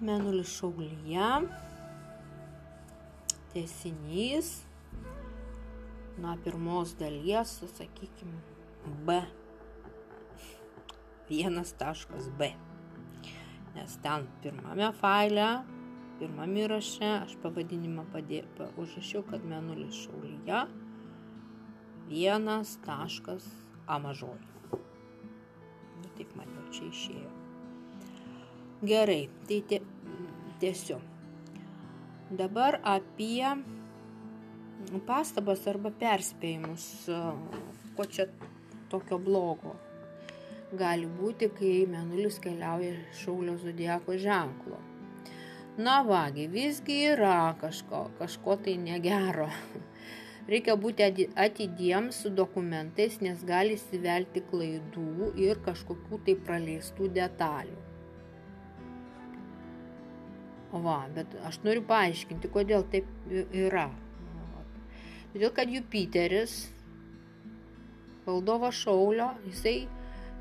[0.00, 1.28] Menulis šaulyje.
[3.52, 4.62] Tesinys.
[6.22, 8.38] Nuo pirmos dalies, sakykime,
[9.06, 9.16] B.
[11.28, 12.52] Vienas taškas B.
[13.74, 15.48] Nes ten pirmame faile,
[16.20, 20.64] pirmame įraše aš pavadinimą padė, pa, užrašiau, kad menulis šaulyje.
[22.12, 23.48] Vienas taškas
[23.90, 24.46] A mažoji.
[24.72, 27.41] Nu, taip man jau čia išėjo.
[28.82, 29.80] Gerai, tai
[30.58, 31.02] tiesiog.
[32.34, 33.46] Dabar apie
[35.06, 36.86] pastabas arba perspėjimus,
[37.94, 38.26] ko čia
[38.90, 39.76] tokio blogo
[40.72, 44.80] gali būti, kai menulis keliauja šaulio zodieko ženklo.
[45.78, 49.46] Na vagi, visgi yra kažko, kažko tai negero.
[50.50, 51.06] Reikia būti
[51.46, 57.91] atidiems su dokumentais, nes gali įsivelti klaidų ir kažkokių tai praleistų detalių.
[60.72, 63.08] Va, bet aš noriu paaiškinti, kodėl taip
[63.52, 63.90] yra.
[65.32, 66.54] Todėl, kad Jupiteris,
[68.24, 69.76] valdovo šaulio, jisai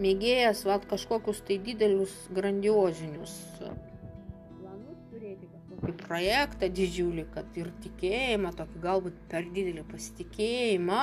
[0.00, 3.34] mėgėjęs vat, kažkokius tai didelius, grandiozinius
[5.88, 11.02] tokį projektą didžiulį, kad ir tikėjimą, tokį galbūt per didelį pasitikėjimą,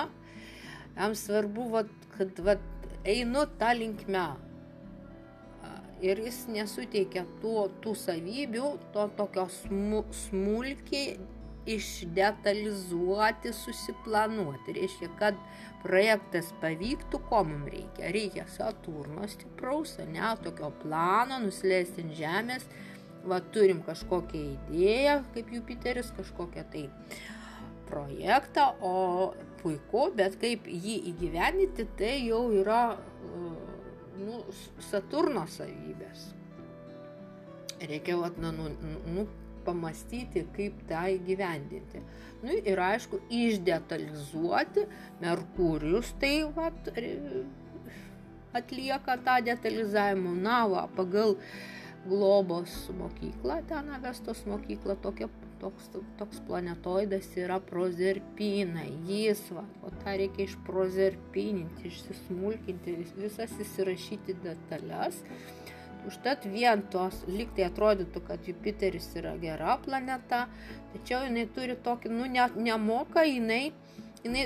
[0.97, 2.63] jam svarbu, vat, kad vat,
[3.05, 4.27] einu tą linkmę.
[6.03, 11.15] Ir jis nesuteikia tų, tų savybių, to tokio smu, smulkiai
[11.65, 14.75] išdetalizuoti, susiplanuoti.
[14.75, 15.39] Reiškia, kad
[15.85, 18.11] projektas pavyktų, ko mums reikia.
[18.13, 22.67] Reikia Saturno stipraus, ne, tokio plano, nusileisti ant žemės,
[23.25, 26.85] va turim kažkokią idėją, kaip Jupiteris, kažkokią tai
[27.89, 32.97] projektą, o puiku, bet kaip jį įgyveninti, tai jau yra
[34.19, 34.41] nu,
[34.89, 36.29] Saturno savybės.
[37.81, 38.69] Reikia vat, nu, nu,
[39.11, 39.25] nu,
[39.65, 42.01] pamastyti, kaip tą įgyvendinti.
[42.45, 44.85] Nu, ir aišku, išdetalizuoti,
[45.23, 46.91] Merkurijus tai vat,
[48.55, 51.49] atlieka tą detalizavimą, na, va, pagal uh,
[52.05, 55.29] globos mokykla, ten Avestos mokykla, tokia,
[55.59, 55.89] toks,
[56.19, 58.91] toks planetoidas yra prozerpinai.
[59.09, 65.21] Jis, va, o tą reikia išprozerpininti, išsismulkinti, visas įsirašyti detalės.
[66.05, 70.43] Užtat vien tos, liktai atrodytų, kad Jupiteris yra gera planeta,
[70.93, 73.71] tačiau jinai turi tokį, nu, ne, nemoka jinai,
[74.21, 74.45] jinai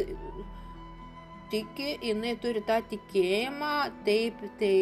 [1.52, 3.74] tiki, jinai turi tą tikėjimą,
[4.08, 4.74] taip, tai,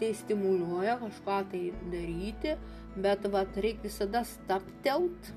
[0.00, 2.54] tai stimuliuoja kažką tai daryti,
[2.96, 5.32] bet vat, reikia visada staptelt,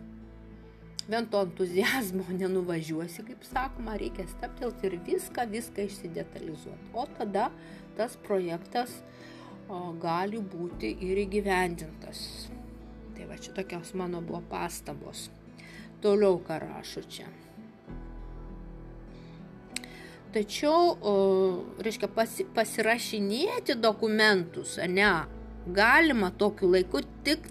[1.10, 6.94] vien to entuzijazmo nenuvažiuosi, kaip sakoma, reikia staptelt ir viską, viską išsidetalizuoti.
[6.94, 7.50] O tada
[7.98, 9.02] tas projektas
[9.68, 12.26] o, gali būti ir įgyvendintas.
[13.18, 15.30] Tai va čia tokios mano buvo pastabos.
[16.02, 17.30] Toliau ką rašo čia.
[20.32, 20.96] Tačiau,
[21.84, 25.10] reiškia, pasi, pasirašinėti dokumentus, ne,
[25.76, 27.50] galima tokiu laiku tik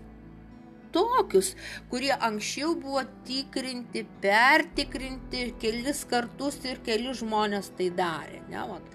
[0.94, 1.54] tokius,
[1.90, 8.40] kurie anksčiau buvo tikrinti, pertikrinti kelis kartus ir keli žmonės tai darė.
[8.50, 8.88] Ne, vat,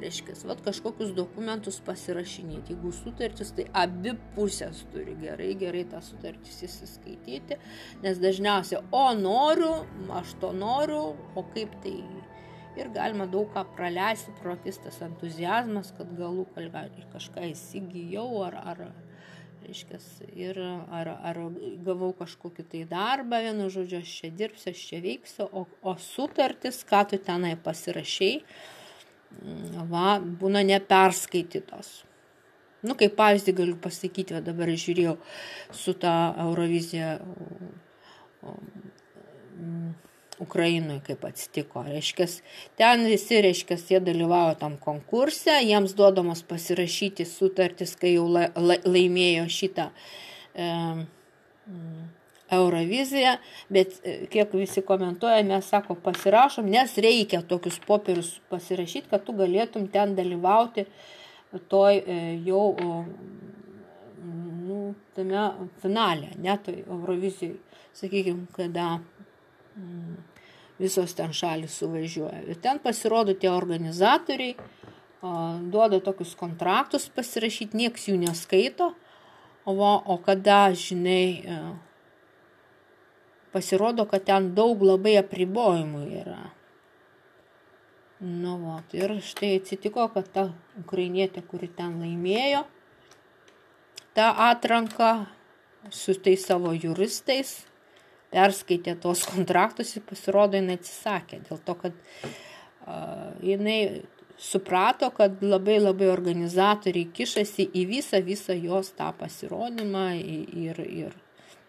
[0.00, 2.76] reiškia, vat, kažkokius dokumentus pasirašinėti.
[2.76, 7.58] Jeigu sutartis, tai abi pusės turi gerai, gerai tą sutartis įsiskaityti,
[8.04, 9.74] nes dažniausiai, o noriu,
[10.22, 11.04] aš to noriu,
[11.36, 11.98] o kaip tai
[12.78, 18.84] ir galima daug ką praleisti pro akis tas entuzijazmas, kad galų kažką įsigijau ar, ar,
[19.62, 21.40] reiškias, ir ar, ar
[21.84, 26.82] gavau kažkokį tai darbą, vienu žodžiu, aš čia dirbsiu, aš čia veiksiu, o, o sutartis,
[26.88, 28.40] ką tu tenai pasirašiai,
[29.90, 31.92] va, būna neperskaitytos.
[32.82, 35.14] Nu, kaip pavyzdį galiu pasakyti, va, dabar žiūrėjau
[35.76, 37.14] su ta Eurovizija
[40.42, 41.84] Ukrainoje kaip atsitiko.
[41.86, 42.40] Reiškės,
[42.80, 48.78] ten visi, reiškės, jie dalyvavo tam konkurse, jiems duodamos pasirašyti sutartis, kai jau la, la,
[48.84, 49.88] laimėjo šitą
[50.54, 50.68] e,
[52.52, 53.36] Euroviziją,
[53.72, 59.36] bet e, kiek visi komentuoja, mes sako, pasirašom, nes reikia tokius popierius pasirašyti, kad tu
[59.38, 60.88] galėtum ten dalyvauti
[61.72, 62.66] toj e, jau
[64.66, 65.46] nu, tame
[65.82, 67.56] finale, ne toj Eurovizijai,
[67.96, 68.98] sakykime, kada
[70.82, 72.42] visos ten šalis suvažiuoja.
[72.50, 74.56] Ir ten pasirodo tie organizatoriai,
[75.70, 78.90] duoda tokius kontraktus pasirašyti, nieks jų neskaito,
[79.64, 81.58] o, o kada, žinai, e,
[83.54, 86.42] pasirodo, kad ten daug labai apribojimų yra.
[88.22, 90.48] Nu, va, ir štai atsitiko, kad ta
[90.78, 92.64] ukrainietė, kuri ten laimėjo,
[94.14, 95.12] tą atranką
[95.90, 97.62] su tais savo juristais,
[98.32, 101.42] perskaitė tuos kontraktus ir pasirodo, jinai atsisakė.
[101.48, 103.78] Dėl to, kad uh, jinai
[104.42, 111.14] suprato, kad labai labai organizatoriai kišasi į visą, visą jos tą pasirodymą ir, ir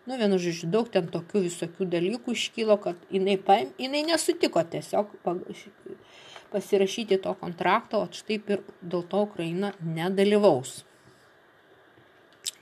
[0.08, 5.14] nu, vienu žodžiu, daug ten tokių visokių dalykų iškylo, kad jinai, paim, jinai nesutiko tiesiog
[6.54, 10.82] pasirašyti to kontrakto, o štai ir dėl to Ukraina nedalyvaus.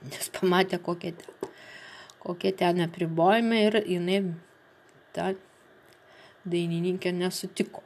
[0.06, 1.41] Nes pamatė, kokie ten,
[2.22, 4.20] kokie ten apribojimai ir jinai
[5.14, 5.32] ta
[6.48, 7.82] dainininkė nesutiko.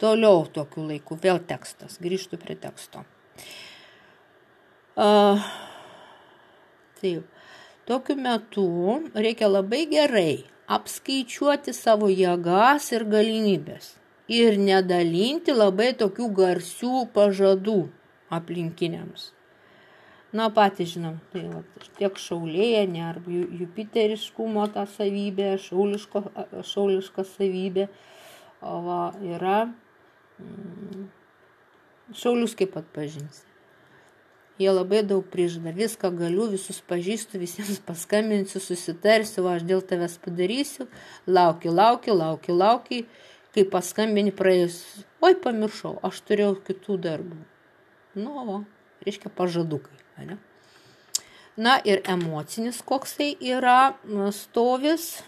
[0.00, 3.04] Toliau tokiu laiku, vėl tekstas, grįžtų prie teksto.
[5.00, 5.40] Uh,
[7.00, 7.24] taip,
[7.88, 8.66] tokiu metu
[9.14, 13.94] reikia labai gerai apskaičiuoti savo jėgas ir galimybės
[14.30, 17.80] ir nedalinti labai tokių garsių pažadų
[18.30, 19.30] aplinkiniams.
[20.36, 21.64] Na, patys žinom, tai va,
[21.98, 26.22] tiek šaulėje, ar jupiteriškumo ta savybė, šauliško,
[26.70, 27.88] šauliška savybė,
[28.62, 29.64] va, yra
[30.40, 31.08] Mm.
[32.14, 33.46] Šaulius kaip atpažinsi.
[34.60, 40.88] Jie labai daug prižada, viską galiu, visus pažįstu, visiems paskambinsiu, susitarsiu, aš dėl tavęs padarysiu,
[41.26, 42.98] lauki, lauki, lauki, lauki,
[43.56, 44.82] kai paskambini praėjus,
[45.24, 47.40] oi pamiršau, aš turėjau kitų darbų.
[48.20, 48.58] Nu, o,
[49.06, 49.96] reiškia pažadukai.
[50.26, 50.36] Ne?
[51.60, 53.92] Na ir emocinis koksai yra
[54.32, 55.22] stovis,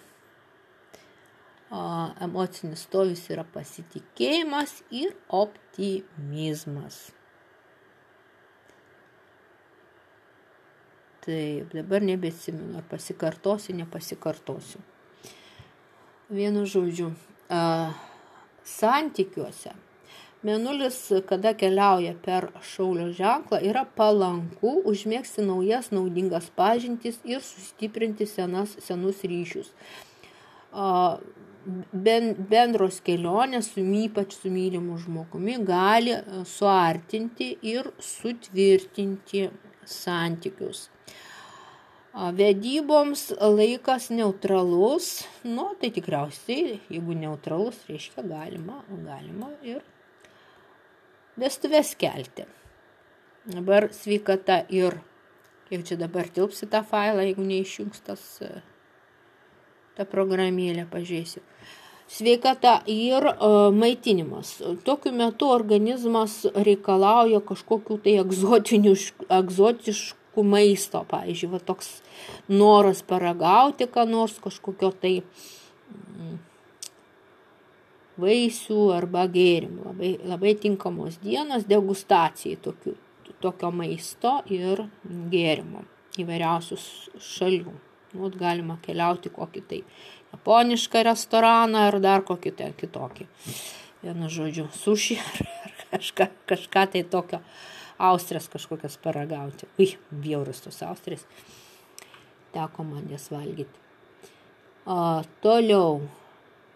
[2.23, 7.03] emocinis stovis yra pasitikėjimas ir optimizmas.
[11.23, 14.81] Taip, dabar nebeatsimenu, ar pasikartosiu, nepasikartosiu.
[16.33, 17.13] Vienu žodžiu,
[18.67, 19.77] santykiuose
[20.43, 20.97] Mėnulis,
[21.29, 29.23] kada keliauja per šaulio ženklą, yra palanku užmėgsti naujas naudingas pažintis ir sustiprinti senas, senus
[29.23, 29.71] ryšius
[31.93, 39.49] ben, bendros kelionės su ypač su mylimu žmogumi gali e, suartinti ir sutvirtinti
[39.87, 40.89] santykius.
[42.13, 49.81] Vedyboms laikas neutralus, nu tai tikriausiai, jeigu neutralus, reiškia galima, galima ir
[51.43, 52.47] vestuvės kelti.
[53.53, 55.01] Dabar sveikata ir,
[55.69, 58.51] kiek čia dabar tilpsi tą failą, jeigu neišjungs tas e,
[59.99, 61.43] tą programėlę pažiūrėsiu.
[62.13, 64.59] Sveikata ir uh, maitinimas.
[64.85, 68.19] Tokiu metu organizmas reikalauja kažkokių tai
[69.39, 71.89] egzotiškų maisto, pavyzdžiui, va, toks
[72.53, 76.37] noras paragauti, ką nors kažkokio tai mm,
[78.21, 79.87] vaisių arba gėrimų.
[79.91, 82.97] Labai, labai tinkamos dienos degustacijai tokių,
[83.43, 84.85] tokio maisto ir
[85.33, 85.87] gėrimo
[86.21, 86.79] įvairiausių
[87.33, 87.75] šalių.
[88.13, 89.81] Nu, galima keliauti kokį tai
[90.33, 93.29] japonišką restoraną ar dar kokį tai kitokį.
[94.03, 97.41] Vienu žodžiu, suši ar, ar kažką, kažką tai tokio
[98.03, 99.69] austrės kažkokias paragauti.
[99.81, 101.25] Ui, bjaurus tos austrės.
[102.53, 103.79] Teko man jas valgyti.
[104.85, 106.03] O, toliau.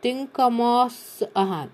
[0.05, 0.97] Tinkamos,
[1.35, 1.67] aha,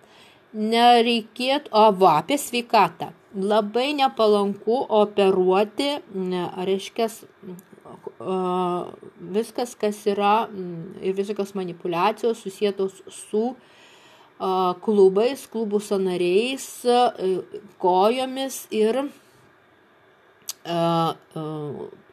[0.53, 3.13] nereikėtų, o va, apie sveikatą.
[3.33, 7.09] Labai nepalanku operuoti, ne, reiškia,
[9.33, 13.53] viskas, kas yra mm, ir visokios manipulacijos susijėtos su
[14.83, 16.65] klubais, klubų sanariais,
[17.83, 19.05] kojomis ir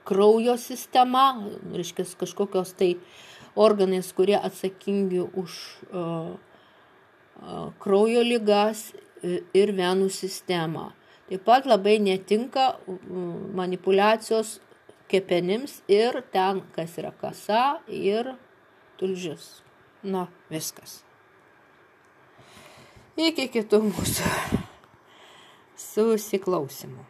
[0.09, 1.25] kraujo sistema,
[1.73, 2.95] reiškia kažkokios tai
[3.55, 5.57] organais, kurie atsakingi už
[7.79, 8.89] kraujo lygas
[9.55, 10.89] ir venų sistemą.
[11.29, 12.79] Taip pat labai netinka
[13.55, 14.57] manipulacijos
[15.09, 18.33] kepenims ir ten, kas yra kasa ir
[18.97, 19.61] tulžis.
[20.03, 21.01] Na, viskas.
[23.19, 24.29] Iki kitų mūsų
[25.75, 27.03] susiklausimų.